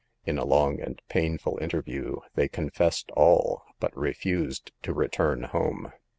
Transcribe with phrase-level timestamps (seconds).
[0.25, 5.93] In a long and painful interview they confessed all, but re fused to return home.